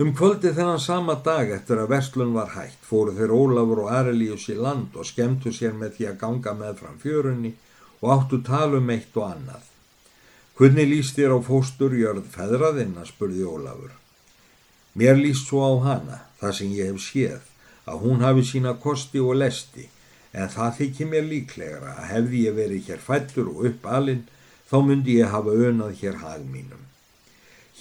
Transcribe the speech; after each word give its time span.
Um 0.00 0.14
kvöldi 0.16 0.54
þennan 0.56 0.80
sama 0.80 1.18
dag 1.20 1.50
eftir 1.52 1.76
að 1.76 1.90
verslun 1.92 2.30
var 2.32 2.54
hægt 2.54 2.80
fóru 2.88 3.12
þeir 3.12 3.32
Ólafur 3.36 3.82
og 3.82 3.90
Arelius 3.92 4.46
í 4.48 4.54
land 4.56 4.94
og 4.96 5.04
skemmtu 5.04 5.50
sér 5.52 5.74
með 5.76 5.98
því 5.98 6.06
að 6.08 6.20
ganga 6.22 6.54
með 6.56 6.78
fram 6.78 6.94
fjörunni 7.02 7.50
og 8.00 8.12
áttu 8.14 8.38
talum 8.46 8.88
eitt 8.94 9.18
og 9.20 9.26
annað. 9.26 9.66
Hvernig 10.56 10.88
líst 10.88 11.18
þér 11.18 11.34
á 11.36 11.38
fóstur 11.44 11.92
jörð 11.92 12.30
feðraðina, 12.32 13.04
spurði 13.04 13.44
Ólafur. 13.44 13.92
Mér 14.96 15.20
líst 15.20 15.50
svo 15.50 15.60
á 15.60 15.72
hana, 15.84 16.18
það 16.40 16.56
sem 16.56 16.72
ég 16.78 16.88
hef 16.88 17.04
séð, 17.04 17.42
að 17.84 18.06
hún 18.06 18.24
hafi 18.24 18.46
sína 18.48 18.72
kosti 18.80 19.20
og 19.20 19.36
lesti, 19.42 19.90
en 20.32 20.48
það 20.48 20.78
þykir 20.78 21.10
mér 21.12 21.28
líklegra 21.28 21.98
að 21.98 22.08
hefði 22.14 22.46
ég 22.46 22.56
verið 22.56 22.88
hér 22.88 23.04
fættur 23.10 23.52
og 23.52 23.68
upp 23.68 23.84
alinn, 23.98 24.24
þá 24.72 24.76
myndi 24.88 25.18
ég 25.20 25.36
hafa 25.36 25.52
önað 25.68 26.00
hér 26.00 26.18
hag 26.24 26.48
mínum. 26.48 26.80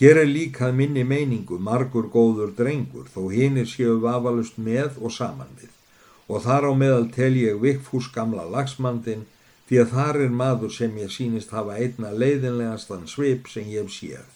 Hér 0.02 0.18
er 0.18 0.30
líkað 0.30 0.74
minni 0.74 1.04
meiningu 1.06 1.60
margur 1.62 2.08
góður 2.10 2.56
drengur 2.58 3.06
þó 3.14 3.28
hinnir 3.30 3.68
séu 3.70 4.00
vafalust 4.02 4.58
með 4.58 4.98
og 4.98 5.14
saman 5.14 5.52
við 5.60 5.70
og 6.32 6.42
þar 6.46 6.68
á 6.70 6.74
meðal 6.74 7.08
tel 7.14 7.36
ég 7.38 7.60
Vikfús 7.62 8.08
gamla 8.16 8.48
lagsmandin 8.50 9.28
því 9.70 9.80
að 9.84 9.94
þar 9.94 10.20
er 10.26 10.34
maður 10.42 10.74
sem 10.76 10.98
ég 10.98 11.14
sínist 11.14 11.54
hafa 11.56 11.78
einna 11.78 12.10
leiðinlegastan 12.18 13.06
svip 13.14 13.48
sem 13.52 13.70
ég 13.70 13.86
hef 13.86 13.94
séð. 13.94 14.28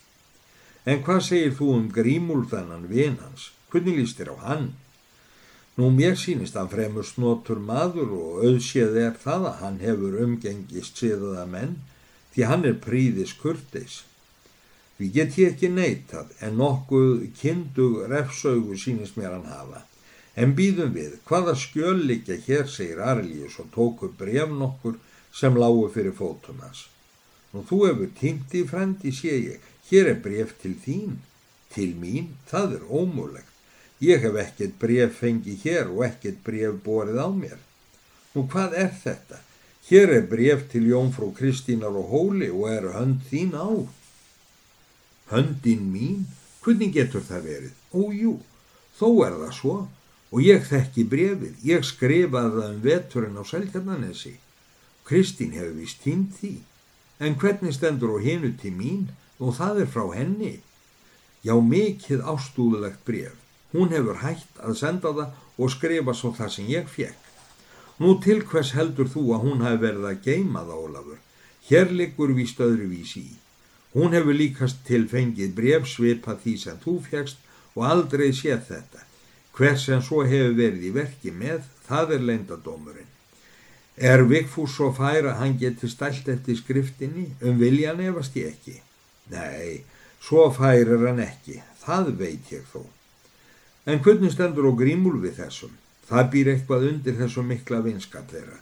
En 0.86 1.02
hvað 1.04 1.22
segir 1.32 1.58
þú 1.58 1.74
um 1.80 1.92
grímul 1.98 2.44
þennan 2.52 2.86
vinans? 2.92 3.50
Hvernig 3.72 3.98
líst 4.04 4.22
þér 4.22 4.36
á 4.36 4.38
hann? 4.46 4.66
Nú 5.76 5.90
mér 5.92 6.16
sínist 6.20 6.56
að 6.56 6.76
fremur 6.78 7.08
snotur 7.10 7.60
maður 7.60 8.14
og 8.16 8.44
auðséð 8.46 9.00
er 9.10 9.16
það 9.20 9.50
að 9.50 9.62
hann 9.64 9.80
hefur 9.82 10.20
umgengist 10.24 11.02
siðaða 11.02 11.48
menn 11.52 11.80
því 12.36 12.52
hann 12.52 12.68
er 12.70 12.78
príðis 12.86 13.34
kurteis. 13.40 14.04
Því 14.98 15.10
get 15.16 15.38
ég 15.42 15.54
ekki 15.54 15.70
neytað 15.76 16.32
en 16.46 16.56
nokkuð 16.60 17.26
kindug 17.40 18.06
refsaugu 18.12 18.78
sínist 18.80 19.18
mér 19.20 19.34
hann 19.36 19.50
hafa. 19.52 19.82
En 20.36 20.54
býðum 20.56 20.94
við, 20.96 21.18
hvaða 21.28 21.56
skjöllikja 21.60 22.38
hér, 22.46 22.68
segir 22.72 23.02
Arlíus 23.04 23.58
og 23.64 23.72
tóku 23.76 24.12
bref 24.20 24.52
nokkur 24.52 25.00
sem 25.36 25.56
lágu 25.60 25.88
fyrir 25.92 26.16
fótum 26.16 26.62
hans. 26.64 26.86
Nú 27.52 27.64
þú 27.68 27.82
hefur 27.90 28.12
týnt 28.20 28.56
í 28.56 28.64
frendi, 28.68 29.12
sé 29.16 29.36
ég, 29.36 29.68
hér 29.90 30.12
er 30.14 30.22
bref 30.24 30.56
til 30.62 30.76
þín. 30.86 31.20
Til 31.76 31.92
mín, 32.00 32.32
það 32.48 32.78
er 32.78 32.88
ómúlegt. 32.88 33.52
Ég 34.04 34.24
hef 34.24 34.36
ekkert 34.40 34.80
bref 34.80 35.20
fengið 35.22 35.64
hér 35.68 35.92
og 35.92 36.04
ekkert 36.08 36.40
bref 36.44 36.80
borið 36.84 37.20
á 37.20 37.30
mér. 37.36 37.60
Nú 38.36 38.44
hvað 38.52 38.76
er 38.80 38.92
þetta? 39.04 39.40
Hér 39.88 40.12
er 40.18 40.26
bref 40.28 40.66
til 40.72 40.88
Jónfrú 40.92 41.30
Kristínar 41.36 41.96
og 41.96 42.12
Hóli 42.12 42.48
og 42.52 42.68
er 42.72 42.90
hönd 42.96 43.24
þín 43.30 43.56
á. 43.56 43.68
Höndin 45.32 45.88
mín, 45.90 46.26
hvernig 46.62 46.94
getur 46.94 47.24
það 47.26 47.48
verið? 47.50 47.72
Ójú, 47.94 48.34
þó 49.00 49.08
er 49.26 49.38
það 49.42 49.54
svo 49.58 49.78
og 50.32 50.42
ég 50.44 50.66
þekki 50.68 51.06
brefið, 51.10 51.56
ég 51.66 51.86
skrifaði 51.88 52.52
það 52.60 52.70
um 52.70 52.82
veturinn 52.84 53.40
á 53.42 53.44
Selkarnanesi. 53.46 54.36
Kristín 55.06 55.54
hefur 55.58 55.76
vist 55.80 56.02
tímt 56.04 56.38
því, 56.40 56.56
en 57.22 57.38
hvernig 57.42 57.74
stendur 57.74 58.18
á 58.18 58.20
hinu 58.22 58.52
til 58.62 58.74
mín 58.78 59.08
og 59.40 59.58
það 59.58 59.86
er 59.86 59.92
frá 59.96 60.06
henni? 60.14 60.56
Já, 61.46 61.54
mikið 61.62 62.26
ástúðulegt 62.26 63.06
bref. 63.06 63.34
Hún 63.74 63.94
hefur 63.94 64.22
hægt 64.22 64.62
að 64.62 64.78
senda 64.80 65.14
það 65.14 65.62
og 65.62 65.72
skrifa 65.74 66.14
svo 66.18 66.32
það 66.38 66.52
sem 66.56 66.70
ég 66.74 66.90
fekk. 66.90 67.22
Nú 68.02 68.18
til 68.24 68.42
hvers 68.44 68.74
heldur 68.76 69.08
þú 69.10 69.24
að 69.36 69.44
hún 69.46 69.64
hafi 69.64 69.82
verið 69.86 70.08
að 70.10 70.22
geima 70.26 70.66
það, 70.68 70.86
Ólafur? 70.86 71.20
Hér 71.70 71.94
liggur 71.96 72.34
við 72.36 72.50
stöðruvísi 72.52 73.24
í. 73.24 73.36
Hún 73.96 74.12
hefur 74.12 74.36
líkast 74.36 74.82
til 74.88 75.06
fengið 75.08 75.54
brefsvipa 75.56 76.36
því 76.44 76.56
sem 76.60 76.80
þú 76.84 76.96
fjagst 77.08 77.38
og 77.76 77.86
aldrei 77.88 78.32
séð 78.36 78.66
þetta. 78.70 79.04
Hvers 79.56 79.86
en 79.96 80.04
svo 80.04 80.26
hefur 80.28 80.58
verið 80.58 80.90
í 80.90 80.92
verki 80.96 81.32
með, 81.32 81.62
það 81.88 82.18
er 82.18 82.26
leindadómurinn. 82.30 83.12
Er 83.96 84.26
Vigfús 84.28 84.76
svo 84.76 84.90
fær 84.92 85.30
að 85.32 85.40
hann 85.40 85.56
getur 85.62 85.92
stælt 85.92 86.28
eftir 86.28 86.60
skriftinni, 86.60 87.30
um 87.40 87.56
viljan 87.62 88.04
efast 88.04 88.36
ég 88.36 88.52
ekki? 88.52 88.82
Nei, 89.32 89.86
svo 90.20 90.50
færir 90.52 91.08
hann 91.08 91.24
ekki, 91.24 91.62
það 91.86 92.12
veit 92.20 92.52
ég 92.52 92.68
þó. 92.74 92.84
En 93.88 94.04
hvernig 94.04 94.36
stendur 94.36 94.68
og 94.74 94.80
grímúlfi 94.82 95.32
þessum? 95.40 95.72
Það 96.10 96.32
býr 96.34 96.52
eitthvað 96.52 96.88
undir 96.92 97.16
þessu 97.22 97.42
mikla 97.48 97.80
vinskap 97.86 98.28
þeirra 98.30 98.60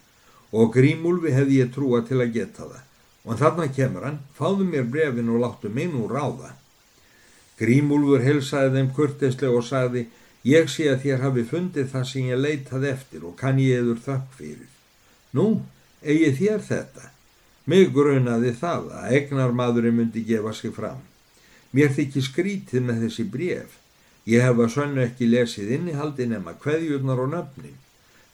og 0.54 0.70
grímúlfi 0.76 1.34
hefði 1.34 1.60
ég 1.64 1.72
trúa 1.74 2.04
til 2.06 2.20
að 2.22 2.36
geta 2.38 2.68
það 2.70 2.93
og 3.24 3.40
þarna 3.40 3.70
kemur 3.76 4.08
hann, 4.08 4.20
fáðu 4.36 4.68
mér 4.68 4.90
brefin 4.92 5.32
og 5.32 5.42
láttu 5.44 5.72
minn 5.72 5.96
úr 6.00 6.12
ráða. 6.12 6.52
Grímúlfur 7.60 8.24
helsaði 8.26 8.74
þeim 8.76 8.92
kurtislega 8.98 9.58
og 9.60 9.66
sagði, 9.68 10.08
ég 10.44 10.70
sé 10.72 10.90
að 10.92 11.06
þér 11.06 11.24
hafi 11.24 11.46
fundið 11.48 11.92
það 11.94 12.08
sem 12.10 12.30
ég 12.32 12.42
leitað 12.42 12.88
eftir 12.90 13.24
og 13.24 13.38
kann 13.40 13.62
ég 13.62 13.84
eður 13.84 14.02
þakk 14.08 14.38
fyrir. 14.40 14.70
Nú, 15.34 15.48
eigi 16.04 16.34
þér 16.42 16.66
þetta. 16.68 17.10
Mig 17.66 17.94
grunaði 17.96 18.52
það 18.60 18.90
að 19.00 19.14
egnarmadurinn 19.20 19.96
myndi 19.96 20.26
gefa 20.28 20.52
sig 20.58 20.74
fram. 20.76 21.00
Mér 21.72 21.94
þykki 21.96 22.26
skrítið 22.26 22.84
með 22.90 23.06
þessi 23.06 23.24
bref. 23.32 23.80
Ég 24.28 24.44
hef 24.44 24.60
að 24.60 24.74
sönnu 24.76 25.04
ekki 25.04 25.30
lesið 25.30 25.72
innihaldi 25.78 26.28
nema 26.28 26.58
hverjurnar 26.60 27.24
og 27.24 27.32
nöfnin. 27.32 27.80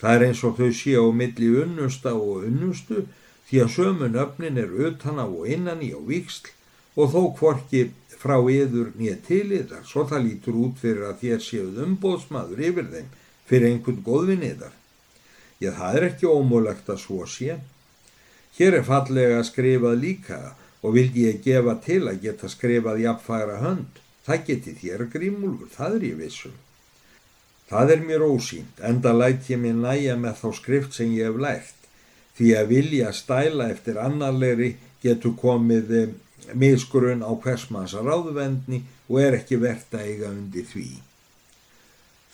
Það 0.02 0.16
er 0.16 0.26
eins 0.26 0.42
og 0.48 0.58
þau 0.58 0.72
sé 0.74 0.96
á 0.98 1.06
milli 1.14 1.50
unnusta 1.62 2.16
og 2.18 2.48
unnustu 2.50 3.06
því 3.50 3.62
að 3.64 3.72
sömun 3.74 4.18
öfnin 4.22 4.60
er 4.62 4.74
utan 4.88 5.18
á 5.18 5.26
og 5.26 5.48
innan 5.50 5.82
í 5.82 5.90
á 5.98 6.02
viksl 6.06 6.52
og 7.00 7.14
þó 7.14 7.22
hvorki 7.40 7.88
frá 8.20 8.36
yður 8.38 8.92
nýja 9.00 9.16
til 9.26 9.48
yðar, 9.56 9.86
svo 9.88 10.04
það 10.06 10.26
lítur 10.28 10.60
út 10.60 10.78
fyrir 10.82 11.08
að 11.08 11.24
þér 11.24 11.42
séuð 11.46 11.80
umbóðsmaður 11.86 12.62
yfir 12.68 12.90
þeim 12.94 13.10
fyrir 13.50 13.72
einhvern 13.72 14.04
góðvin 14.06 14.46
yðar. 14.46 14.76
Já, 15.60 15.72
það 15.80 15.98
er 15.98 16.08
ekki 16.10 16.30
ómulagt 16.30 16.92
að 16.94 17.02
svo 17.06 17.26
sé. 17.26 17.58
Hér 18.60 18.80
er 18.80 18.86
fallega 18.86 19.42
skrifað 19.48 19.98
líka 20.04 20.40
og 20.84 20.94
vildi 20.96 21.26
ég 21.26 21.42
gefa 21.44 21.76
til 21.84 22.04
að 22.12 22.22
geta 22.28 22.52
skrifað 22.52 23.02
jafnfæra 23.06 23.58
hönd. 23.64 24.00
Það 24.28 24.46
geti 24.52 24.76
þér 24.84 25.06
grímúlfur, 25.16 25.72
það 25.74 25.98
er 25.98 26.08
ég 26.12 26.20
vissum. 26.20 26.56
Það 27.70 27.96
er 27.96 28.06
mér 28.06 28.26
ósýnt, 28.26 28.80
enda 28.86 29.14
lætt 29.16 29.50
ég 29.50 29.62
mér 29.62 29.78
næja 29.80 30.16
með 30.20 30.42
þá 30.44 30.50
skrift 30.60 30.96
sem 30.98 31.12
ég 31.16 31.30
hef 31.30 31.42
lært 31.42 31.79
því 32.40 32.54
að 32.56 32.72
vilja 32.72 33.12
stæla 33.12 33.68
eftir 33.74 34.00
annarleiri 34.00 34.72
getur 35.04 35.36
komið 35.40 35.92
eh, 35.98 36.16
misgrunn 36.56 37.22
á 37.22 37.32
hversmanns 37.36 37.98
ráðvendni 38.00 38.86
og 39.10 39.20
er 39.20 39.36
ekki 39.42 39.60
verðt 39.60 39.98
að 40.00 40.08
eiga 40.08 40.32
undir 40.32 40.68
því. 40.70 40.88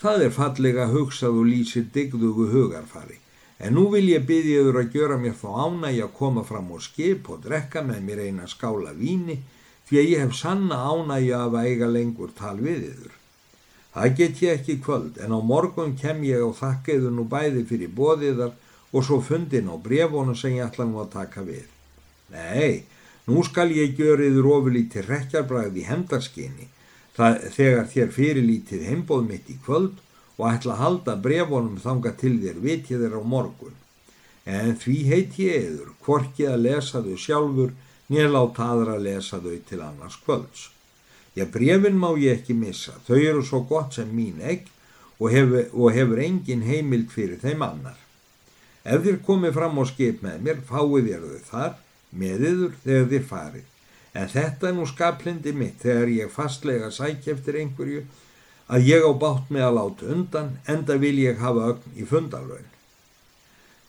Það 0.01 0.25
er 0.27 0.33
fallega 0.35 0.85
hugsað 0.91 1.39
og 1.41 1.49
lýsir 1.49 1.87
digðugu 1.95 2.49
hugarfari, 2.51 3.17
en 3.57 3.77
nú 3.77 3.87
vil 3.93 4.05
ég 4.11 4.25
byggja 4.29 4.61
yfir 4.61 4.79
að 4.81 4.97
gjöra 4.97 5.17
mér 5.17 5.37
þá 5.39 5.47
ánægi 5.65 6.01
að 6.05 6.15
koma 6.19 6.43
fram 6.45 6.69
á 6.69 6.77
skip 6.85 7.29
og 7.31 7.45
drekka 7.47 7.81
með 7.81 8.01
mér 8.05 8.25
eina 8.27 8.49
skála 8.51 8.93
víni, 8.93 9.39
því 9.89 10.01
að 10.01 10.11
ég 10.11 10.25
hef 10.25 10.35
sanna 10.37 10.81
ánægi 10.91 11.31
af 11.33 11.55
að 11.55 11.69
eiga 11.71 11.89
lengur 11.89 12.35
tal 12.37 12.57
við 12.59 12.91
yfir. 12.91 13.15
Það 13.95 14.15
get 14.19 14.41
ég 14.43 14.59
ekki 14.59 14.77
kvöld, 14.83 15.17
en 15.23 15.33
á 15.33 15.39
morgun 15.39 15.95
kem 15.97 16.21
ég 16.27 16.43
á 16.43 16.51
þakkiðu 16.53 17.13
nú 17.15 17.25
bæði 17.31 17.63
fyrir 17.65 17.95
bóðiðar 17.95 18.53
og 18.91 19.05
svo 19.05 19.21
fundin 19.21 19.71
á 19.71 19.75
brefunum 19.81 20.37
sem 20.37 20.57
ég 20.57 20.67
ætla 20.67 20.85
nú 20.85 21.01
að 21.01 21.13
taka 21.17 21.43
við. 21.45 21.65
Nei, 22.33 22.85
nú 23.27 23.43
skal 23.47 23.71
ég 23.73 23.97
göriður 23.97 24.51
ofurlítið 24.59 25.09
rekjarbræði 25.09 25.83
í 25.83 25.87
hendarskinni 25.89 26.69
þegar 27.15 27.87
þér 27.91 28.11
fyrirlítið 28.11 28.85
heimbóð 28.89 29.23
mitt 29.29 29.49
í 29.49 29.57
kvöld 29.65 30.01
og 30.35 30.45
ætla 30.51 30.75
að 30.75 30.83
halda 30.83 31.15
brefunum 31.23 31.79
þanga 31.79 32.11
til 32.19 32.35
þér 32.43 32.61
vitið 32.63 33.05
þér 33.05 33.17
á 33.19 33.21
morgun. 33.23 33.75
En 34.45 34.75
því 34.77 34.97
heit 35.09 35.39
ég 35.41 35.69
eður, 35.71 35.93
hvorki 36.05 36.45
að 36.45 36.65
lesa 36.67 37.01
þau 37.01 37.15
sjálfur, 37.17 37.71
nýrláta 38.11 38.67
aðra 38.69 38.97
að 38.99 39.05
lesa 39.07 39.39
þau 39.41 39.55
til 39.69 39.81
annars 39.81 40.17
kvölds. 40.21 40.69
Já, 41.35 41.45
brefin 41.51 41.97
má 41.99 42.11
ég 42.19 42.37
ekki 42.39 42.53
missa, 42.53 42.93
þau 43.07 43.17
eru 43.17 43.41
svo 43.43 43.63
gott 43.67 43.97
sem 43.97 44.11
mín 44.11 44.43
egg 44.43 44.69
og 45.19 45.31
hefur, 45.33 45.65
og 45.73 45.95
hefur 45.95 46.21
engin 46.21 46.63
heimild 46.67 47.09
fyrir 47.11 47.41
þeim 47.41 47.63
annar. 47.65 47.97
Ef 48.85 49.01
þér 49.05 49.17
komið 49.25 49.55
fram 49.57 49.79
á 49.81 49.83
skip 49.89 50.21
með 50.21 50.43
mér, 50.45 50.59
fáið 50.69 51.07
þér 51.09 51.23
þau 51.25 51.47
þar, 51.49 51.71
með 52.13 52.45
yður 52.49 52.75
þegar 52.83 53.09
þér 53.13 53.25
farið. 53.31 53.65
En 54.15 54.29
þetta 54.31 54.69
er 54.69 54.75
nú 54.77 54.85
skaplindi 54.87 55.53
mitt 55.57 55.81
þegar 55.81 56.13
ég 56.13 56.31
fastlega 56.31 56.91
sæk 56.93 57.27
eftir 57.33 57.57
einhverju 57.59 58.05
að 58.71 58.87
ég 58.89 59.03
á 59.05 59.11
bátt 59.25 59.49
með 59.53 59.65
að 59.67 59.75
láta 59.79 60.11
undan, 60.13 60.53
enda 60.69 60.97
vil 61.01 61.17
ég 61.19 61.41
hafa 61.41 61.71
ögn 61.73 61.97
í 61.97 62.05
fundalögn. 62.07 62.71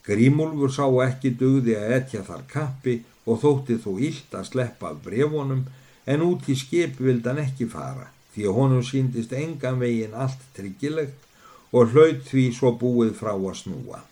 Grímúlfur 0.06 0.72
sá 0.72 0.86
ekki 1.06 1.32
dugði 1.38 1.76
að 1.78 1.94
etja 2.00 2.24
þar 2.26 2.42
kappi 2.50 2.98
og 3.26 3.40
þótti 3.42 3.78
þó 3.82 3.92
illt 4.08 4.34
að 4.38 4.48
sleppa 4.50 4.92
af 4.92 5.00
brefunum 5.04 5.64
en 6.06 6.26
út 6.26 6.46
í 6.48 6.56
skip 6.58 7.00
vildan 7.02 7.40
ekki 7.42 7.66
fara 7.70 8.12
því 8.34 8.44
að 8.48 8.58
honum 8.60 8.84
síndist 8.84 9.32
engan 9.32 9.80
veginn 9.80 10.14
allt 10.14 10.42
tryggilegt 10.56 11.24
og 11.72 11.94
hlaut 11.94 12.22
því 12.28 12.50
svo 12.54 12.76
búið 12.78 13.16
frá 13.18 13.32
að 13.34 13.56
snúa. 13.62 14.04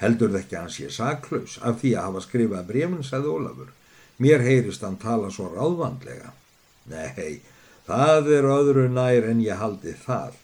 Heldur 0.00 0.32
það 0.32 0.40
ekki 0.40 0.56
að 0.56 0.62
hann 0.64 0.74
sé 0.76 0.90
saklaus 0.94 1.58
af 1.60 1.80
því 1.80 1.94
að 1.94 2.06
hafa 2.08 2.24
skrifað 2.24 2.68
brefn, 2.72 3.00
sagði 3.04 3.32
Ólafur. 3.36 3.72
Mér 4.20 4.44
heyrist 4.44 4.84
hann 4.84 5.00
tala 5.00 5.30
svo 5.32 5.48
ráðvandlega. 5.52 6.32
Nei, 6.90 7.40
Það 7.90 8.28
er 8.36 8.46
öðru 8.46 8.86
nær 8.92 9.24
en 9.26 9.40
ég 9.42 9.58
haldi 9.58 9.96
það. 9.98 10.36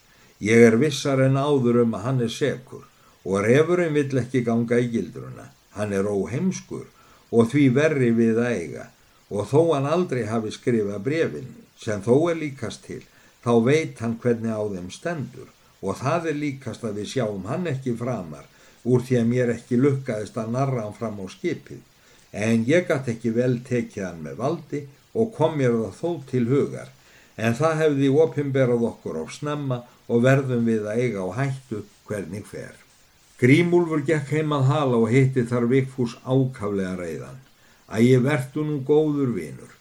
Ég 0.43 0.65
er 0.67 0.77
vissar 0.81 1.21
en 1.23 1.37
áður 1.39 1.85
um 1.85 1.95
að 1.95 2.07
hann 2.07 2.23
er 2.27 2.33
sekur 2.33 2.83
og 3.27 3.45
refurinn 3.45 3.95
vill 3.95 4.19
ekki 4.19 4.43
ganga 4.47 4.81
í 4.83 4.89
gildruna. 4.91 5.47
Hann 5.77 5.95
er 5.95 6.09
óheimskur 6.11 6.89
og 7.31 7.51
því 7.53 7.65
verri 7.77 8.11
við 8.17 8.41
að 8.43 8.57
eiga 8.57 8.89
og 9.31 9.47
þó 9.51 9.61
hann 9.75 9.87
aldrei 9.91 10.25
hafi 10.27 10.53
skrifað 10.55 11.05
brefin 11.07 11.55
sem 11.79 12.03
þó 12.03 12.31
er 12.33 12.41
líkast 12.41 12.85
til 12.87 13.03
þá 13.45 13.53
veit 13.69 14.03
hann 14.03 14.19
hvernig 14.23 14.55
á 14.55 14.63
þeim 14.75 14.91
stendur 14.91 15.49
og 15.83 15.99
það 16.03 16.31
er 16.33 16.39
líkast 16.43 16.87
að 16.87 17.01
við 17.01 17.11
sjáum 17.15 17.49
hann 17.51 17.67
ekki 17.71 17.95
framar 17.99 18.47
úr 18.87 19.05
því 19.07 19.21
að 19.21 19.31
mér 19.33 19.53
ekki 19.57 19.81
lukkaðist 19.83 20.39
að 20.41 20.53
narra 20.57 20.85
hann 20.87 20.97
fram 20.97 21.19
á 21.23 21.27
skipið 21.33 21.83
en 22.47 22.65
ég 22.69 22.87
gæti 22.89 23.15
ekki 23.17 23.33
vel 23.37 23.55
tekið 23.67 24.07
hann 24.07 24.23
með 24.25 24.41
valdi 24.43 24.83
og 25.17 25.35
kom 25.37 25.59
mér 25.59 25.77
það 25.83 26.01
þó 26.01 26.11
til 26.31 26.45
hugar 26.51 26.91
en 27.37 27.57
það 27.57 27.79
hefði 27.83 28.11
opimberað 28.25 28.89
okkur 28.91 29.21
á 29.21 29.25
snemma 29.33 29.83
og 30.07 30.23
verðum 30.25 30.67
við 30.69 30.87
að 30.89 31.03
eiga 31.03 31.25
á 31.27 31.29
hættu 31.41 31.83
hvernig 32.07 32.47
fer. 32.49 32.75
Grímúlfur 33.41 34.05
gekk 34.07 34.33
heim 34.33 34.55
að 34.57 34.69
hala 34.71 35.01
og 35.03 35.11
hitti 35.13 35.45
þar 35.49 35.67
Vigfús 35.69 36.17
ákaflega 36.25 36.95
reyðan. 36.97 37.43
Að 37.87 38.07
ég 38.07 38.23
verðtu 38.25 38.65
nú 38.65 38.79
góður 38.87 39.35
vinur. 39.37 39.73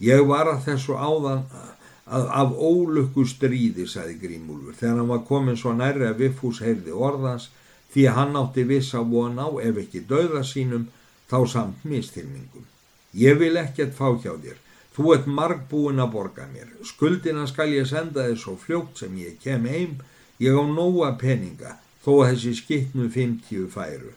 Ég 0.00 0.22
var 0.28 0.48
að 0.48 0.62
þessu 0.68 0.94
áðan 0.94 1.42
að, 1.50 2.28
af 2.30 2.54
ólökku 2.54 3.26
stríði, 3.28 3.88
sagði 3.90 4.16
Grímúlfur, 4.22 4.76
þegar 4.78 5.00
hann 5.00 5.10
var 5.10 5.24
komin 5.26 5.58
svo 5.58 5.74
nærri 5.74 6.06
að 6.06 6.22
Vigfús 6.22 6.62
heyrði 6.64 6.94
orðans 6.94 7.50
því 7.94 8.08
hann 8.16 8.36
átti 8.38 8.64
viss 8.70 8.94
að 8.94 9.12
vona 9.14 9.46
á 9.46 9.50
ef 9.68 9.78
ekki 9.84 10.06
dauða 10.10 10.42
sínum 10.46 10.88
þá 11.30 11.38
samt 11.46 11.84
mistilmingum. 11.84 12.66
Ég 13.14 13.38
vil 13.38 13.56
ekkert 13.58 13.96
fá 13.98 14.12
hjá 14.14 14.34
þér 14.34 14.58
Þú 15.00 15.12
ert 15.14 15.28
margbúin 15.30 16.02
að 16.02 16.10
borga 16.12 16.44
mér. 16.50 16.70
Skuldina 16.84 17.46
skal 17.46 17.70
ég 17.72 17.86
senda 17.88 18.26
þið 18.26 18.40
svo 18.42 18.56
fljótt 18.58 18.98
sem 19.00 19.14
ég 19.16 19.38
kem 19.42 19.68
heim. 19.70 19.94
Ég 20.42 20.56
á 20.58 20.64
nóga 20.66 21.14
peninga 21.20 21.76
þó 22.04 22.10
að 22.18 22.32
þessi 22.32 22.54
skittnu 22.58 23.06
50 23.14 23.68
færu. 23.70 24.10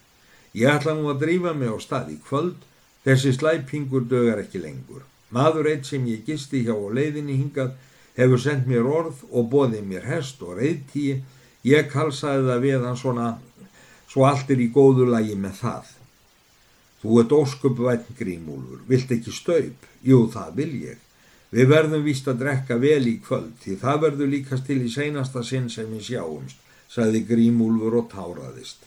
Ég 0.57 0.67
ætla 0.73 0.95
nú 0.97 1.07
að 1.11 1.21
drífa 1.23 1.53
mig 1.55 1.69
á 1.69 1.77
stað 1.79 2.13
í 2.15 2.17
kvöld. 2.25 2.57
Þessi 3.05 3.31
slæpingur 3.37 4.03
dögar 4.09 4.41
ekki 4.41 4.63
lengur. 4.63 5.05
Maður 5.31 5.69
eitt 5.71 5.87
sem 5.87 6.03
ég 6.09 6.25
gisti 6.25 6.65
hjá 6.65 6.73
og 6.73 6.91
leiðinni 6.97 7.37
hingað 7.37 7.77
hefur 8.17 8.41
sendt 8.41 8.67
mér 8.67 8.89
orð 8.89 9.23
og 9.29 9.49
bóðið 9.53 9.87
mér 9.87 10.09
hest 10.09 10.41
og 10.41 10.57
reyðtíi. 10.57 11.21
Ég 11.63 11.89
kalsaði 11.93 12.47
það 12.49 12.65
við 12.65 12.87
hann 12.89 12.99
svona 12.99 13.27
svo 14.13 14.27
allt 14.30 14.51
er 14.54 14.62
í 14.62 14.69
góðu 14.69 15.07
lagi 15.10 15.33
með 15.33 15.56
það. 15.63 15.88
Þú 17.01 17.15
ert 17.19 17.33
ósköp 17.33 17.80
væn 17.81 18.04
grímúlfur, 18.19 18.83
vilt 18.88 19.12
ekki 19.12 19.33
staup? 19.33 19.88
Jú, 20.06 20.19
það 20.30 20.51
vil 20.60 20.74
ég. 20.83 21.00
Við 21.54 21.69
verðum 21.69 22.06
víst 22.06 22.30
að 22.30 22.44
drekka 22.44 22.77
vel 22.81 23.07
í 23.10 23.15
kvöld, 23.25 23.56
því 23.63 23.77
það 23.81 24.01
verður 24.06 24.30
líkast 24.36 24.68
til 24.69 24.80
í 24.86 24.92
seinasta 24.94 25.42
sinn 25.45 25.65
sem 25.74 25.89
við 25.89 26.06
sjáumst, 26.12 26.62
sagði 26.94 27.24
grímúlfur 27.31 27.98
og 28.00 28.12
táraðist. 28.13 28.86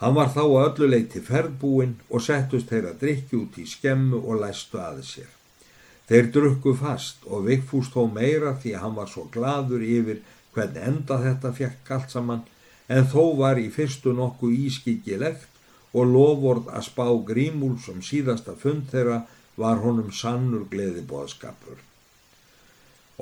Hann 0.00 0.16
var 0.16 0.32
þá 0.32 0.42
að 0.46 0.62
öllu 0.64 0.88
leiti 0.94 1.20
ferðbúinn 1.20 1.98
og 2.08 2.24
settust 2.24 2.72
þeirra 2.72 2.94
drikki 3.00 3.36
út 3.36 3.58
í 3.60 3.66
skemmu 3.68 4.22
og 4.24 4.40
læstu 4.40 4.80
að 4.80 5.02
sér. 5.04 5.28
Þeir 6.08 6.30
drukku 6.34 6.72
fast 6.80 7.28
og 7.28 7.44
vikfúst 7.50 7.92
þó 7.92 8.08
meira 8.08 8.54
því 8.56 8.72
að 8.74 8.86
hann 8.86 8.96
var 8.96 9.12
svo 9.12 9.26
gladur 9.34 9.84
yfir 9.84 10.24
hvernig 10.54 10.88
enda 10.88 11.20
þetta 11.26 11.52
fekk 11.60 11.92
allt 11.96 12.16
saman 12.16 12.40
en 12.90 13.06
þó 13.12 13.36
var 13.38 13.60
í 13.62 13.68
fyrstu 13.74 14.12
nokkuð 14.16 14.56
ískikilegt 14.66 15.60
og 15.94 16.10
loford 16.14 16.70
að 16.74 16.86
spá 16.88 17.06
grímúl 17.30 17.76
sem 17.84 18.02
síðasta 18.02 18.56
fund 18.58 18.90
þeirra 18.90 19.22
var 19.60 19.80
honum 19.84 20.10
sannur 20.14 20.66
gleði 20.70 21.02
boðskapur. 21.06 21.78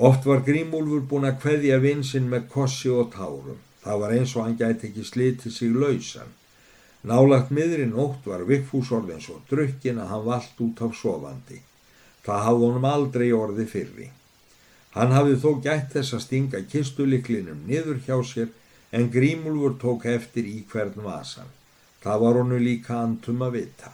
Oft 0.08 0.26
var 0.30 0.44
grímúlfur 0.46 1.06
búin 1.10 1.26
að 1.28 1.40
hveðja 1.42 1.78
vinsinn 1.82 2.28
með 2.32 2.44
kossi 2.52 2.90
og 2.92 3.08
tárum. 3.14 3.58
Það 3.82 4.02
var 4.02 4.12
eins 4.14 4.34
og 4.36 4.44
hann 4.44 4.58
gæti 4.60 4.90
ekki 4.90 5.04
slitið 5.06 5.54
sig 5.54 5.72
lausan. 5.74 6.36
Nálagt 7.08 7.50
miðrin 7.54 7.96
ótt 7.98 8.26
var 8.26 8.44
Vigfús 8.46 8.92
orðin 8.94 9.22
svo 9.22 9.40
drukkin 9.50 9.98
að 10.02 10.12
hann 10.12 10.24
vald 10.26 10.62
út 10.64 10.82
af 10.86 10.94
sofandi. 10.98 11.60
Það 12.26 12.44
hafði 12.46 12.66
honum 12.66 12.88
aldrei 12.88 13.26
orði 13.32 13.66
fyrri. 13.70 14.08
Hann 14.94 15.14
hafði 15.14 15.36
þó 15.42 15.50
gætt 15.66 15.92
þess 15.94 16.16
að 16.16 16.24
stinga 16.26 16.62
kistuliklinum 16.72 17.64
niður 17.68 18.00
hjá 18.06 18.16
sér 18.26 18.50
en 18.90 19.10
grímúlfur 19.12 19.76
tók 19.82 20.06
eftir 20.08 20.48
í 20.48 20.62
hvern 20.70 20.98
vasan. 21.04 21.48
Það 22.02 22.20
var 22.24 22.38
honu 22.40 22.58
líka 22.62 23.00
antum 23.02 23.42
að 23.44 23.56
vita. 23.58 23.92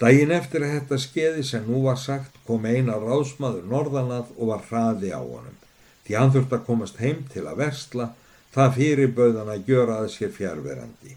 Dægin 0.00 0.32
eftir 0.36 0.64
að 0.64 0.72
þetta 0.74 0.98
skeiði 1.00 1.44
sem 1.48 1.68
nú 1.70 1.82
var 1.86 2.00
sagt 2.00 2.34
kom 2.48 2.66
eina 2.68 2.98
ráðsmaður 3.00 3.68
norðanað 3.70 4.32
og 4.36 4.50
var 4.50 4.64
hraði 4.68 5.12
á 5.16 5.20
honum. 5.20 5.56
Því 6.04 6.18
hann 6.18 6.32
þurfti 6.34 6.56
að 6.58 6.66
komast 6.66 7.00
heim 7.00 7.22
til 7.32 7.46
að 7.46 7.62
versla, 7.62 8.10
það 8.52 8.76
fyrir 8.76 9.14
bauðan 9.16 9.54
að 9.54 9.70
gjöra 9.70 9.96
að 10.02 10.10
sér 10.16 10.34
fjárverandi. 10.36 11.16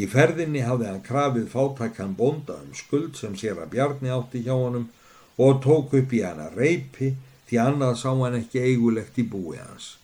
Í 0.00 0.06
ferðinni 0.08 0.64
hafði 0.64 0.88
hann 0.88 1.04
krafið 1.04 1.46
fátakkan 1.52 2.16
bonda 2.16 2.56
um 2.62 2.72
skuld 2.74 3.18
sem 3.20 3.36
sér 3.36 3.60
að 3.60 3.74
bjarni 3.74 4.12
átti 4.14 4.44
hjá 4.46 4.54
honum 4.54 4.88
og 5.36 5.60
tók 5.64 5.94
upp 6.00 6.12
í 6.16 6.22
hana 6.24 6.48
reypi 6.54 7.14
því 7.48 7.60
annað 7.60 7.96
sá 8.00 8.10
hann 8.12 8.38
ekki 8.40 8.62
eigulegt 8.64 9.18
í 9.20 9.26
búi 9.28 9.58
hans. 9.58 9.99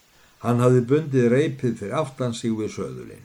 Hann 0.47 0.63
hafði 0.63 0.85
bundið 0.93 1.25
reypið 1.33 1.81
fyrir 1.81 1.97
aftan 1.99 2.35
sig 2.39 2.53
við 2.55 2.71
söðulinn. 2.77 3.25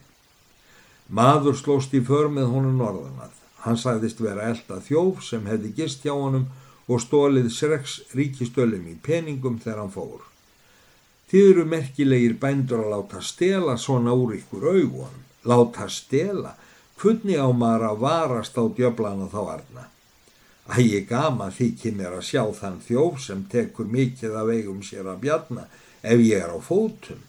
Maður 1.06 1.54
slóst 1.60 1.92
í 1.94 2.00
för 2.02 2.26
með 2.32 2.48
honum 2.50 2.80
norðanað. 2.80 3.36
Hann 3.62 3.78
sagðist 3.78 4.18
vera 4.24 4.48
elda 4.50 4.80
þjóf 4.82 5.22
sem 5.22 5.46
hefði 5.46 5.70
gist 5.76 6.02
hjá 6.02 6.16
honum 6.16 6.48
og 6.90 6.98
stólið 7.04 7.46
sreks 7.54 8.00
ríkistölum 8.16 8.88
í 8.90 8.96
peningum 9.06 9.60
þegar 9.62 9.84
hann 9.84 9.94
fór. 9.94 10.24
Þið 11.30 11.50
eru 11.52 11.66
merkilegir 11.68 12.34
bændur 12.42 12.82
að 12.82 12.90
láta 12.96 13.22
stela 13.22 13.76
svona 13.78 14.16
úr 14.18 14.34
ykkur 14.40 14.66
augunum. 14.72 15.22
Láta 15.46 15.86
stela? 15.88 16.56
Kunni 16.98 17.38
á 17.38 17.46
maður 17.54 17.86
að 17.92 18.02
varast 18.02 18.58
á 18.58 18.64
djöblana 18.66 19.30
þá 19.30 19.40
arna? 19.44 19.86
Ægi 20.74 21.04
gama 21.06 21.48
þykir 21.54 21.96
mér 21.98 22.18
að 22.18 22.26
sjá 22.32 22.42
þann 22.58 22.82
þjóf 22.82 23.22
sem 23.22 23.46
tekur 23.50 23.88
mikið 23.90 24.36
af 24.42 24.52
eigum 24.52 24.82
sér 24.86 25.08
að 25.10 25.22
bjarna 25.24 25.64
ef 26.02 26.20
ég 26.20 26.42
er 26.42 26.52
á 26.52 26.58
fótum. 26.62 27.20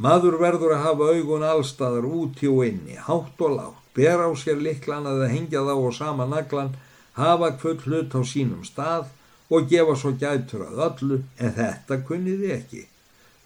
Maður 0.00 0.38
verður 0.40 0.74
að 0.76 0.84
hafa 0.86 1.08
augun 1.14 1.44
allstaðar 1.44 2.06
úti 2.08 2.48
og 2.48 2.64
inni, 2.64 2.96
hátt 2.96 3.42
og 3.44 3.56
látt, 3.56 3.80
ber 3.94 4.22
á 4.24 4.30
sér 4.38 4.62
liklan 4.64 5.08
að 5.08 5.24
það 5.24 5.34
hengja 5.34 5.64
þá 5.66 5.74
og 5.74 5.96
sama 5.96 6.26
naglan, 6.28 6.72
hafa 7.20 7.50
kvöld 7.60 7.84
hlut 7.84 8.16
á 8.16 8.20
sínum 8.24 8.64
stað 8.64 9.10
og 9.50 9.68
gefa 9.68 9.96
svo 9.98 10.14
gætur 10.16 10.64
að 10.68 10.80
öllu, 10.86 11.20
en 11.36 11.52
þetta 11.58 12.00
kunniði 12.08 12.54
ekki. 12.56 12.86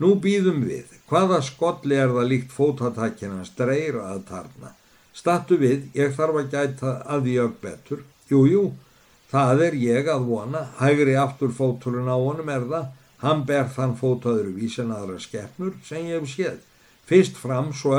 Nú 0.03 0.15
býðum 0.23 0.65
við, 0.69 0.91
hvaða 1.11 1.41
skolli 1.43 1.99
er 1.99 2.13
það 2.15 2.31
líkt 2.31 2.55
fótatakkina 2.55 3.45
streyra 3.49 4.09
að 4.13 4.25
tarna? 4.31 4.75
Stattu 5.15 5.59
við, 5.59 5.89
ég 5.95 6.15
þarf 6.17 6.41
að 6.43 6.51
gæta 6.55 6.97
að 7.07 7.27
því 7.27 7.37
ögg 7.45 7.61
betur. 7.63 8.03
Jú, 8.31 8.41
jú, 8.51 8.65
það 9.31 9.63
er 9.69 9.77
ég 9.79 10.11
að 10.11 10.27
vona, 10.29 10.65
hægri 10.81 11.15
aftur 11.19 11.55
fóturinn 11.55 12.11
á 12.11 12.19
honum 12.19 12.51
er 12.51 12.67
það, 12.71 12.91
Hann 13.25 13.47
ber 13.49 13.71
þann 13.73 13.97
fótaður 13.97 14.53
vísin 14.59 14.93
aðra 14.93 15.17
skeppnur 15.23 15.73
sem 15.89 16.05
ég 16.11 16.21
hef 16.21 16.29
séð. 16.29 16.59
Fyrst 17.09 17.39
fram, 17.41 17.73
svo 17.73 17.97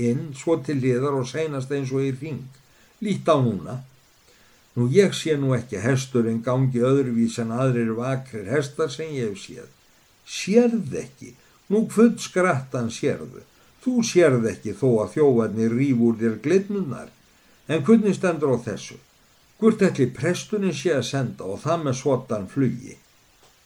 inn, 0.00 0.30
svo 0.36 0.56
til 0.64 0.78
liðar 0.80 1.18
og 1.18 1.28
seinast 1.28 1.72
eins 1.76 1.92
og 1.92 2.06
í 2.06 2.12
ring. 2.16 2.46
Lít 3.04 3.28
á 3.28 3.36
núna. 3.36 3.82
Nú 4.72 4.88
ég 4.88 5.12
sé 5.12 5.36
nú 5.36 5.52
ekki 5.52 5.82
hesturinn 5.84 6.40
gangi 6.44 6.80
öðruvís 6.80 7.36
en 7.42 7.52
aðrir 7.52 7.92
vakrir 7.98 8.48
hestar 8.48 8.88
sem 8.92 9.12
ég 9.12 9.34
hef 9.34 9.42
séð. 9.44 9.68
Sérð 10.24 10.96
ekki. 11.02 11.34
Nú 11.68 11.84
hvud 11.92 12.20
skrattan 12.24 12.88
sérðu. 12.92 13.44
Þú 13.84 14.00
sérð 14.08 14.48
ekki 14.48 14.72
þó 14.78 14.88
að 15.02 15.16
þjóðarnir 15.18 15.76
rýfur 15.76 16.16
þér 16.20 16.40
glidnunar. 16.44 17.08
En 17.68 17.84
hvernig 17.84 18.16
stendur 18.16 18.56
á 18.56 18.58
þessu? 18.64 18.96
Hvort 19.60 19.84
ætli 19.84 20.08
prestunni 20.08 20.72
sé 20.74 20.96
að 20.96 21.08
senda 21.10 21.44
og 21.44 21.60
það 21.62 21.84
með 21.84 21.98
svotan 22.00 22.48
flugi? 22.50 22.96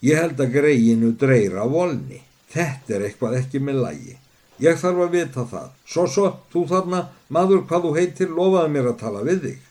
Ég 0.05 0.21
held 0.21 0.41
að 0.41 0.57
greiðinu 0.59 1.13
dreyra 1.17 1.65
volni. 1.71 2.21
Þetta 2.53 2.97
er 2.97 3.07
eitthvað 3.09 3.39
ekki 3.41 3.61
með 3.65 3.81
lægi. 3.85 4.17
Ég 4.61 4.79
þarf 4.81 5.03
að 5.05 5.15
vita 5.17 5.45
það. 5.49 5.71
Svo 5.85 6.05
svo, 6.09 6.29
þú 6.53 6.65
þarna, 6.71 7.01
maður 7.33 7.65
hvað 7.69 7.87
þú 7.87 7.95
heitir, 7.97 8.31
lofaði 8.33 8.73
mér 8.73 8.91
að 8.93 9.01
tala 9.03 9.25
við 9.27 9.43
þig. 9.47 9.65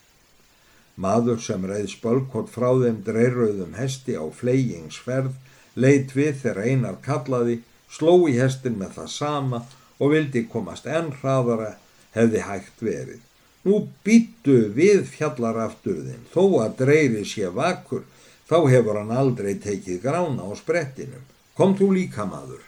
Maður 0.96 1.40
sem 1.44 1.66
reið 1.68 1.88
spölkott 1.92 2.52
frá 2.54 2.70
þeim 2.82 3.00
dreyrauðum 3.06 3.74
hesti 3.80 4.16
á 4.16 4.26
fleigingsferð, 4.32 5.34
leitt 5.76 6.14
við 6.16 6.38
þegar 6.44 6.62
einar 6.70 7.00
kallaði, 7.04 7.58
sló 7.92 8.28
í 8.30 8.38
hestin 8.38 8.78
með 8.80 9.00
það 9.00 9.10
sama 9.12 9.64
og 10.00 10.14
vildi 10.14 10.46
komast 10.52 10.88
enn 10.88 11.12
hraðara 11.20 11.76
hefði 12.16 12.44
hægt 12.48 12.84
verið. 12.84 13.22
Nú 13.66 13.82
býtu 14.06 14.70
við 14.76 15.08
fjallarafturðin, 15.10 16.28
þó 16.32 16.62
að 16.62 16.78
dreyri 16.84 17.26
sé 17.28 17.50
vakur, 17.50 18.06
Þá 18.46 18.58
hefur 18.70 19.00
hann 19.00 19.12
aldrei 19.12 19.56
tekið 19.62 20.04
grána 20.04 20.46
á 20.46 20.52
sprettinum. 20.58 21.24
Kom 21.58 21.74
þú 21.80 21.90
líka 21.96 22.28
maður. 22.30 22.62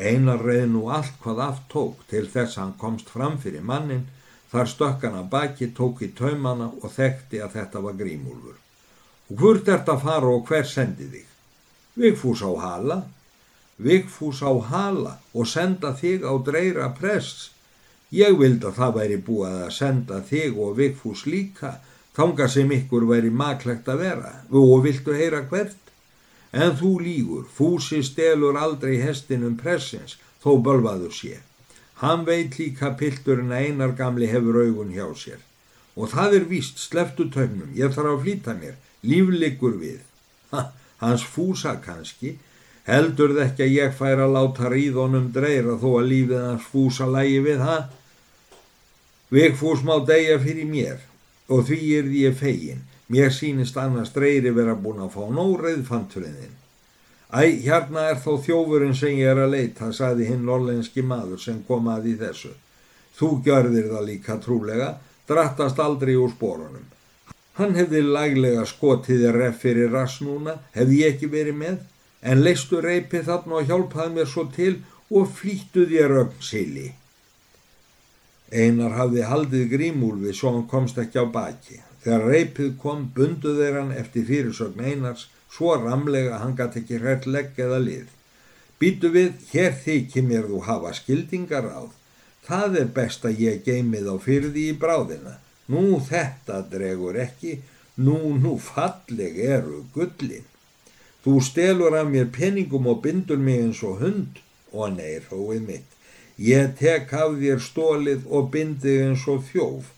Einar 0.00 0.40
reið 0.40 0.70
nú 0.72 0.86
allt 0.88 1.16
hvað 1.20 1.42
aft 1.44 1.68
tók 1.68 2.06
til 2.08 2.24
þess 2.24 2.56
að 2.56 2.62
hann 2.62 2.76
komst 2.80 3.10
fram 3.12 3.36
fyrir 3.42 3.64
mannin, 3.66 4.06
þar 4.50 4.70
stökkan 4.72 5.18
að 5.18 5.30
baki 5.34 5.70
tók 5.76 6.00
í 6.06 6.08
taumana 6.16 6.70
og 6.80 6.88
þekkti 6.94 7.42
að 7.44 7.56
þetta 7.58 7.82
var 7.84 7.98
grímúlfur. 7.98 8.56
Og 9.30 9.42
hvort 9.42 9.68
ert 9.68 9.90
að 9.92 10.04
fara 10.06 10.30
og 10.32 10.48
hver 10.48 10.66
sendi 10.66 11.10
þig? 11.10 11.26
Vigfús 12.00 12.40
á 12.46 12.50
hala, 12.64 13.02
Vigfús 13.80 14.42
á 14.44 14.52
hala 14.70 15.18
og 15.32 15.48
senda 15.48 15.94
þig 15.96 16.24
á 16.24 16.32
dreira 16.44 16.90
press. 16.96 17.50
Ég 18.12 18.36
vild 18.36 18.64
að 18.66 18.76
það 18.76 18.96
væri 18.98 19.20
búið 19.28 19.60
að 19.66 19.72
senda 19.76 20.18
þig 20.26 20.58
og 20.58 20.74
Vigfús 20.76 21.24
líka, 21.26 21.78
þanga 22.20 22.50
sem 22.52 22.72
ykkur 22.74 23.06
væri 23.08 23.30
maklegt 23.32 23.86
að 23.88 24.02
vera 24.04 24.32
og 24.52 24.82
viltu 24.84 25.14
heyra 25.16 25.40
hvert? 25.48 25.78
En 26.52 26.74
þú 26.76 26.90
lígur, 27.00 27.46
fúsi 27.48 28.02
stelur 28.04 28.58
aldrei 28.60 28.98
hestinum 29.00 29.54
pressins, 29.56 30.18
þó 30.42 30.58
bölvaður 30.66 31.14
sé. 31.16 31.38
Hann 32.02 32.26
veit 32.26 32.58
líka 32.58 32.90
pilturinn 33.00 33.54
að 33.54 33.68
einar 33.68 33.94
gamli 33.96 34.28
hefur 34.28 34.58
augun 34.64 34.92
hjá 34.92 35.06
sér. 35.16 35.40
Og 35.96 36.10
það 36.12 36.36
er 36.40 36.46
víst, 36.50 36.80
sleftu 36.82 37.28
tögnum, 37.32 37.72
ég 37.76 37.94
þarf 37.94 38.12
að 38.12 38.22
flýta 38.26 38.56
mér, 38.58 38.76
líflikur 39.06 39.78
við. 39.80 40.00
Ha, 40.52 40.66
hans 41.00 41.24
fúsa 41.24 41.76
kannski, 41.80 42.34
heldur 42.88 43.36
það 43.36 43.44
ekki 43.46 43.68
að 43.68 43.76
ég 43.78 43.94
fær 43.96 44.24
að 44.26 44.34
láta 44.36 44.72
ríðunum 44.72 45.30
dreira 45.32 45.78
þó 45.80 45.90
að 46.00 46.10
lífið 46.12 46.48
hans 46.48 46.68
fúsa 46.72 47.08
lægi 47.08 47.40
við 47.46 47.62
það? 47.64 47.84
Vigfús 49.30 49.86
má 49.86 49.94
degja 50.04 50.40
fyrir 50.42 50.66
mér 50.66 51.06
og 51.50 51.66
því 51.68 51.80
er 51.98 52.08
því 52.08 52.24
ég 52.28 52.38
fegin, 52.38 52.86
Mér 53.10 53.32
sínist 53.34 53.74
annars 53.76 54.12
dreyri 54.14 54.52
vera 54.54 54.76
búin 54.78 55.00
að 55.02 55.16
fá 55.16 55.22
nóreið 55.34 55.80
fanturiðin. 55.88 56.52
Æ, 57.34 57.42
hérna 57.64 58.04
er 58.12 58.20
þó 58.22 58.36
þjófurinn 58.44 58.94
sem 58.94 59.16
ég 59.18 59.32
er 59.32 59.40
að 59.42 59.56
leita, 59.56 59.88
saði 59.90 60.28
hinn 60.28 60.44
lollenski 60.46 61.02
maður 61.02 61.42
sem 61.42 61.58
kom 61.66 61.88
að 61.90 62.06
í 62.12 62.14
þessu. 62.20 62.52
Þú 63.18 63.30
gjörðir 63.46 63.88
það 63.90 64.06
líka 64.06 64.36
trúlega, 64.44 64.92
drattast 65.26 65.82
aldrei 65.82 66.14
úr 66.14 66.30
spórunum. 66.36 66.86
Hann 67.58 67.74
hefði 67.74 68.04
laglega 68.06 68.62
skotið 68.70 69.24
þér 69.24 69.38
ref 69.42 69.58
fyrir 69.64 69.90
rass 69.90 70.22
núna, 70.22 70.60
hefði 70.78 71.02
ég 71.02 71.16
ekki 71.16 71.32
verið 71.34 71.58
með, 71.64 71.82
en 72.22 72.44
leistu 72.46 72.78
reypið 72.78 73.26
þarna 73.26 73.58
og 73.58 73.72
hjálpaði 73.72 74.16
mér 74.20 74.30
svo 74.30 74.46
til 74.54 74.76
og 75.10 75.34
flýttu 75.34 75.88
þér 75.90 76.18
ögn 76.22 76.46
sili. 76.46 76.92
Einar 78.50 78.96
hafði 78.98 79.26
haldið 79.30 79.68
grímúlfi 79.74 80.32
svo 80.34 80.54
hann 80.56 80.66
komst 80.70 80.98
ekki 80.98 81.22
á 81.22 81.26
baki. 81.30 81.78
Þegar 82.02 82.24
reypið 82.32 82.70
kom 82.82 83.04
bundu 83.14 83.52
þeir 83.58 83.76
hann 83.78 83.92
eftir 83.94 84.24
fyrirsögn 84.26 84.80
einars 84.82 85.28
svo 85.54 85.76
ramlega 85.78 86.40
hann 86.42 86.56
gæti 86.58 86.82
ekki 86.82 86.98
hrætt 86.98 87.28
legg 87.30 87.58
eða 87.60 87.78
lið. 87.84 88.08
Býtu 88.80 89.10
við, 89.14 89.32
hér 89.52 89.74
þykir 89.84 90.24
mér 90.26 90.46
þú 90.48 90.62
hafa 90.66 90.94
skildingar 90.96 91.68
áð. 91.68 91.90
Það 92.46 92.78
er 92.80 92.92
best 92.96 93.26
að 93.28 93.42
ég 93.44 93.60
geimið 93.66 94.08
á 94.08 94.16
fyrði 94.24 94.66
í 94.70 94.78
bráðina. 94.82 95.36
Nú 95.70 96.00
þetta 96.02 96.62
dregur 96.72 97.18
ekki, 97.20 97.60
nú 98.02 98.16
nú 98.40 98.56
falleg 98.58 99.36
eru 99.38 99.84
gullin. 99.94 100.46
Þú 101.20 101.36
stelur 101.44 101.94
af 102.00 102.08
mér 102.08 102.30
peningum 102.32 102.88
og 102.90 103.02
bindur 103.04 103.38
mig 103.38 103.60
eins 103.60 103.82
og 103.84 104.00
hund 104.00 104.40
og 104.72 104.96
neir 104.96 105.28
hóið 105.28 105.66
mitt. 105.68 105.99
Ég 106.40 106.76
tek 106.78 107.12
af 107.12 107.36
þér 107.36 107.60
stólið 107.60 108.28
og 108.28 108.52
bindi 108.54 109.00
eins 109.04 109.26
og 109.28 109.42
þjóf 109.50 109.90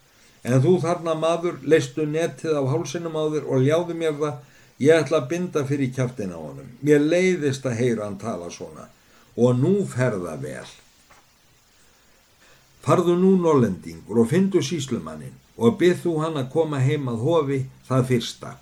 En 0.43 0.59
þú 0.63 0.79
þarna 0.83 1.15
maður 1.15 1.61
leistu 1.63 2.05
netið 2.07 2.57
á 2.59 2.63
hálsinum 2.67 3.15
á 3.15 3.25
þér 3.31 3.45
og 3.47 3.63
ljáðu 3.63 3.95
mér 3.99 4.17
það, 4.19 4.39
ég 4.83 5.03
ætla 5.05 5.21
að 5.21 5.29
binda 5.31 5.63
fyrir 5.69 5.93
kæftin 5.95 6.35
á 6.35 6.39
honum. 6.39 6.73
Mér 6.83 7.05
leiðist 7.07 7.67
að 7.67 7.79
heyra 7.79 8.09
hann 8.09 8.19
tala 8.19 8.51
svona 8.51 8.89
og 9.39 9.61
nú 9.61 9.75
ferða 9.87 10.35
vel. 10.43 10.67
Farðu 12.83 13.15
nú 13.21 13.37
nólendingur 13.39 14.19
og 14.25 14.33
fyndu 14.33 14.65
síslumannin 14.67 15.39
og 15.55 15.79
byrð 15.79 16.03
þú 16.03 16.17
hann 16.25 16.41
að 16.41 16.51
koma 16.57 16.83
heim 16.83 17.07
að 17.13 17.23
hofi 17.23 17.61
það 17.87 18.09
fyrsta. 18.11 18.57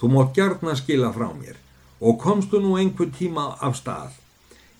Þú 0.00 0.12
mótt 0.14 0.32
gjarna 0.38 0.78
skila 0.80 1.12
frá 1.12 1.28
mér 1.36 1.60
og 2.00 2.16
komstu 2.24 2.56
nú 2.58 2.78
einhver 2.80 3.12
tíma 3.12 3.50
af 3.60 3.76
stað. 3.76 4.16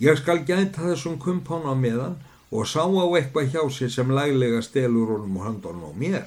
Ég 0.02 0.18
skal 0.18 0.40
gæta 0.42 0.82
þessum 0.82 1.18
kumpán 1.23 1.62
á 1.62 1.78
meðan 1.78 2.16
og 2.50 2.66
sá 2.66 2.82
á 2.82 3.06
eitthvað 3.14 3.52
hjá 3.52 3.62
sér 3.71 3.90
sem 3.94 4.09
laglega 4.11 4.62
stelur 4.66 5.12
honum 5.14 5.37
og 5.38 5.44
handon 5.47 5.85
á 5.87 5.90
mér. 5.94 6.26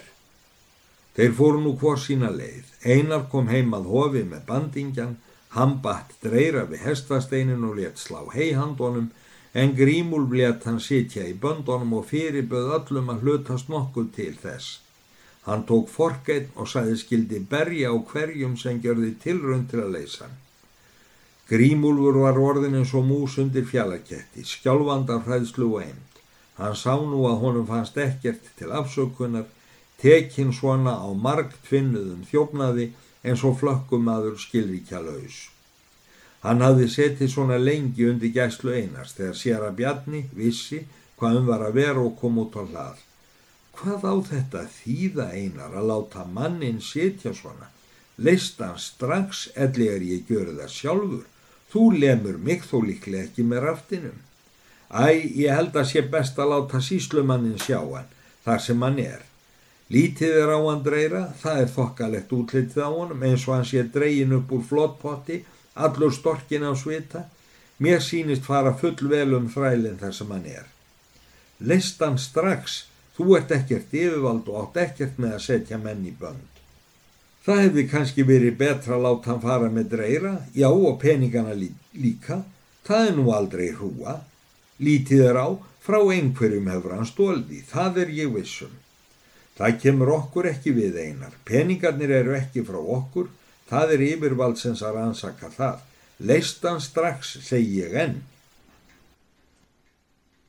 Þeir 1.16 1.34
fóru 1.36 1.60
nú 1.64 1.74
hvort 1.82 2.00
sína 2.04 2.30
leið. 2.32 2.70
Einar 2.88 3.26
kom 3.32 3.52
heim 3.52 3.76
að 3.76 3.90
hofi 3.92 4.24
með 4.24 4.46
bandingjan, 4.48 5.18
hann 5.58 5.76
batt 5.84 6.16
dreira 6.24 6.64
við 6.70 6.86
hestasteinin 6.88 7.68
og 7.68 7.76
let 7.82 8.00
slá 8.00 8.22
heihandonum 8.32 9.12
en 9.54 9.76
grímul 9.76 10.24
let 10.32 10.64
hann 10.68 10.80
sitja 10.80 11.28
í 11.28 11.36
böndonum 11.44 11.94
og 12.00 12.08
fyrirböð 12.14 12.72
öllum 12.80 13.12
að 13.12 13.28
hlutast 13.28 13.72
nokkuð 13.72 14.10
til 14.16 14.34
þess. 14.40 14.80
Hann 15.48 15.68
tók 15.68 15.92
forgeitt 15.92 16.56
og 16.56 16.72
sæði 16.72 16.96
skildi 17.04 17.44
berja 17.52 17.92
á 17.92 17.96
hverjum 18.00 18.56
sem 18.56 18.80
gjörði 18.80 19.14
tilrönd 19.28 19.68
til 19.72 19.84
að 19.84 19.96
leysa 20.00 20.26
hann. 20.26 20.45
Grímúlfur 21.46 22.24
var 22.24 22.40
orðin 22.42 22.80
eins 22.80 22.92
og 22.98 23.04
mús 23.06 23.36
undir 23.38 23.68
fjallaketti, 23.70 24.42
skjálfandar 24.42 25.22
hræðslu 25.28 25.68
og 25.76 25.84
einn. 25.84 26.00
Hann 26.58 26.74
sá 26.80 26.96
nú 26.98 27.26
að 27.30 27.42
honum 27.44 27.68
fannst 27.70 27.98
ekkert 28.02 28.48
til 28.58 28.72
afsökunar, 28.74 29.46
tekinn 30.02 30.54
svona 30.54 30.96
á 30.98 31.10
margt 31.14 31.60
tvinnuðum 31.68 32.24
þjófnaði 32.32 32.88
eins 33.22 33.44
og 33.46 33.60
flökkumadur 33.60 34.40
skilríkja 34.42 35.04
laus. 35.06 35.52
Hann 36.42 36.66
hafði 36.66 36.88
setið 36.96 37.32
svona 37.34 37.62
lengi 37.62 38.10
undir 38.10 38.34
gæslu 38.34 38.74
einars 38.74 39.14
þegar 39.18 39.38
sér 39.38 39.68
að 39.68 39.78
Bjarni 39.80 40.24
vissi 40.34 40.82
hvað 41.20 41.40
um 41.44 41.48
var 41.52 41.68
að 41.68 41.78
vera 41.78 42.02
og 42.02 42.18
kom 42.22 42.42
út 42.42 42.58
á 42.58 42.64
hlað. 42.66 42.98
Hvað 43.76 44.10
á 44.10 44.16
þetta 44.32 44.66
þýða 44.80 45.30
einar 45.38 45.78
að 45.78 45.88
láta 45.92 46.26
mannin 46.26 46.82
setja 46.82 47.34
svona? 47.38 47.70
Leist 48.18 48.62
hann 48.64 48.78
strax 48.80 49.48
ellegar 49.54 50.02
ég 50.02 50.26
gjöru 50.30 50.58
það 50.58 50.76
sjálfur. 50.80 51.26
Þú 51.72 51.84
lemur 52.00 52.38
mig 52.38 52.64
þó 52.64 52.78
líklega 52.86 53.28
ekki 53.28 53.46
með 53.48 53.66
raftinum. 53.68 54.20
Æ, 54.92 55.08
ég 55.36 55.52
held 55.52 55.76
að 55.76 55.90
sé 55.92 56.04
best 56.12 56.38
að 56.40 56.52
láta 56.54 56.82
síslumannin 56.82 57.60
sjá 57.60 57.80
hann, 57.82 58.12
þar 58.46 58.62
sem 58.64 58.86
hann 58.86 59.00
er. 59.02 59.24
Lítið 59.92 60.38
er 60.42 60.54
á 60.54 60.60
hann 60.62 60.84
dreyra, 60.86 61.24
það 61.42 61.62
er 61.62 61.72
þokkalegt 61.76 62.32
útlitið 62.34 62.86
á 62.86 62.90
honum, 62.90 63.26
eins 63.28 63.44
og 63.48 63.58
hann 63.58 63.68
sé 63.70 63.84
dreyin 63.98 64.34
upp 64.38 64.54
úr 64.56 64.64
flottpotti, 64.66 65.44
allur 65.76 66.14
storkin 66.14 66.66
á 66.66 66.74
svita. 66.74 67.26
Mér 67.78 68.02
sínist 68.02 68.48
fara 68.48 68.72
full 68.80 68.98
vel 69.12 69.36
um 69.36 69.50
þrælinn 69.52 70.00
þar 70.00 70.16
sem 70.16 70.32
hann 70.32 70.48
er. 70.48 70.66
Leist 71.60 72.02
hann 72.02 72.18
strax, 72.22 72.86
þú 73.18 73.36
ert 73.38 73.52
ekkert 73.52 73.94
yfirvald 73.94 74.48
og 74.50 74.62
átt 74.64 74.82
ekkert 74.88 75.20
með 75.20 75.38
að 75.38 75.46
setja 75.50 75.82
menn 75.82 76.06
í 76.08 76.14
bönd. 76.16 76.55
Það 77.46 77.60
hefði 77.62 77.84
kannski 77.92 78.24
verið 78.26 78.56
betra 78.58 78.96
að 78.96 79.04
láta 79.06 79.30
hann 79.30 79.42
fara 79.44 79.68
með 79.70 79.92
dreyra, 79.92 80.32
já 80.58 80.66
og 80.72 80.96
peningana 81.02 81.54
líka, 81.54 82.40
það 82.88 83.10
er 83.10 83.14
nú 83.20 83.26
aldrei 83.36 83.68
hrúa. 83.70 84.16
Lítið 84.82 85.22
er 85.28 85.38
á, 85.38 85.48
frá 85.86 86.00
einhverjum 86.02 86.72
hefur 86.74 86.96
hann 86.96 87.06
stólði, 87.06 87.62
það 87.70 88.00
er 88.02 88.14
ég 88.18 88.32
vissum. 88.34 88.74
Það 89.56 89.78
kemur 89.84 90.12
okkur 90.16 90.50
ekki 90.50 90.74
við 90.74 90.98
einar, 91.04 91.36
peningarnir 91.46 92.16
eru 92.18 92.34
ekki 92.36 92.66
frá 92.66 92.80
okkur, 92.82 93.30
það 93.70 93.94
er 93.94 94.06
yfirvaldsens 94.08 94.82
að 94.82 94.98
rannsaka 94.98 95.52
það. 95.54 95.86
Leist 96.26 96.66
hann 96.66 96.82
strax, 96.82 97.38
segi 97.46 97.84
ég 97.84 97.94
enn. 98.08 98.18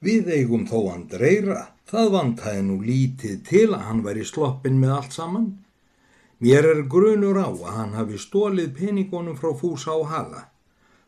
Við 0.00 0.32
eigum 0.32 0.64
þó 0.64 0.80
hann 0.94 1.06
dreyra, 1.12 1.68
það 1.92 2.10
vantæði 2.16 2.64
nú 2.64 2.80
lítið 2.80 3.38
til 3.44 3.68
að 3.74 3.86
hann 3.90 4.02
væri 4.06 4.24
sloppin 4.24 4.80
með 4.80 4.96
allt 4.96 5.20
saman. 5.20 5.48
Mér 6.38 6.66
er 6.68 6.82
grunur 6.84 7.38
á 7.40 7.48
að 7.48 7.70
hann 7.72 7.92
hafi 7.96 8.18
stólið 8.20 8.74
peningunum 8.76 9.36
frá 9.40 9.54
fúsa 9.56 9.94
á 9.96 10.00
hala. 10.04 10.42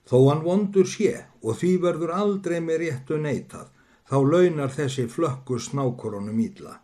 Þó 0.08 0.16
hann 0.30 0.40
vondur 0.40 0.86
sé 0.88 1.26
og 1.44 1.58
því 1.60 1.72
verður 1.82 2.12
aldrei 2.16 2.60
með 2.64 2.78
réttu 2.82 3.18
neitað, 3.20 3.66
þá 4.08 4.16
launar 4.24 4.72
þessi 4.72 5.04
flökkur 5.12 5.60
snákorunum 5.60 6.38
ídla. 6.40 6.78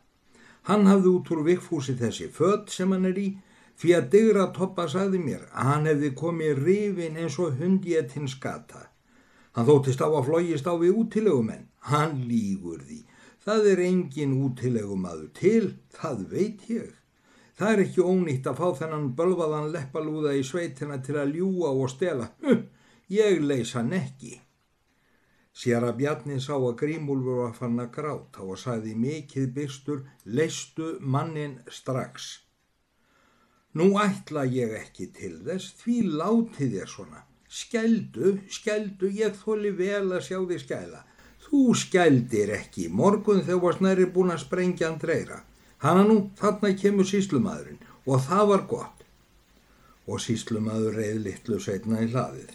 Hann 0.69 0.85
hafði 0.91 1.09
út 1.17 1.31
úr 1.33 1.41
vikfúsi 1.47 1.95
þessi 1.97 2.29
född 2.29 2.69
sem 2.73 2.93
hann 2.93 3.09
er 3.09 3.21
í, 3.23 3.31
því 3.81 3.95
að 3.97 4.11
digra 4.13 4.45
toppa 4.59 4.85
sagði 4.93 5.23
mér 5.25 5.47
að 5.49 5.71
hann 5.71 5.89
hefði 5.89 6.11
komið 6.21 6.61
rifin 6.67 7.17
eins 7.23 7.39
og 7.41 7.57
hundjetinn 7.63 8.29
skata. 8.29 8.91
Hann 9.57 9.69
þóttist 9.71 10.05
á 10.05 10.09
að 10.13 10.27
flógist 10.29 10.69
á 10.69 10.77
við 10.77 11.01
útilegumenn, 11.01 11.65
hann 11.89 12.21
lígur 12.29 12.85
því. 12.85 13.01
Það 13.41 13.71
er 13.73 13.83
engin 13.89 14.37
útilegum 14.45 15.09
aður 15.09 15.33
til, 15.41 15.65
það 15.97 16.29
veit 16.29 16.69
ég. 16.69 16.93
Það 17.59 17.73
er 17.73 17.83
ekki 17.85 18.03
ónýtt 18.03 18.49
að 18.51 18.61
fá 18.61 18.79
þennan 18.81 19.11
bölvaðan 19.19 19.69
leppalúða 19.75 20.33
í 20.35 20.43
sveitina 20.47 20.99
til 20.99 21.19
að 21.21 21.37
ljúa 21.39 21.71
og 21.71 21.91
stela. 21.93 22.33
Hm, 22.43 22.65
ég 23.15 23.45
leys 23.45 23.75
hann 23.79 23.93
ekki. 23.95 24.41
Sér 25.55 25.87
að 25.87 26.01
Bjarni 26.01 26.41
sá 26.43 26.57
að 26.57 26.73
Grímúlfur 26.81 27.45
var 27.45 27.53
fann 27.55 27.79
að 27.79 27.93
gráta 27.95 28.43
og 28.43 28.59
sagði 28.59 28.97
mikið 28.99 29.53
byrstur, 29.55 30.01
leistu 30.27 30.97
mannin 30.99 31.61
strax. 31.71 32.41
Nú 33.79 33.93
ætla 34.03 34.43
ég 34.51 34.75
ekki 34.81 35.13
til 35.15 35.37
þess, 35.47 35.77
því 35.79 35.97
láti 36.19 36.69
þér 36.75 36.91
svona. 36.91 37.23
Skeldu, 37.47 38.35
skeldu, 38.51 39.07
ég 39.15 39.39
þóli 39.39 39.71
vel 39.79 40.11
að 40.11 40.27
sjá 40.27 40.41
þig 40.43 40.63
skæla. 40.65 41.07
Þú 41.47 41.63
skeldir 41.79 42.51
ekki, 42.59 42.89
morgun 42.91 43.45
þegar 43.47 43.63
var 43.63 43.79
snæri 43.79 44.11
búin 44.11 44.35
að 44.35 44.43
sprengja 44.43 44.89
hann 44.91 44.99
dreyra. 44.99 45.45
Hanna 45.83 46.05
nú, 46.09 46.19
þarna 46.39 46.75
kemur 46.81 47.09
síslumadurinn 47.09 47.81
og 48.07 48.21
það 48.27 48.51
var 48.53 48.67
gott. 48.71 49.07
Og 50.07 50.21
síslumadur 50.21 50.99
reyð 50.99 51.23
litlu 51.25 51.59
setna 51.61 52.03
í 52.05 52.11
hlaðið. 52.13 52.53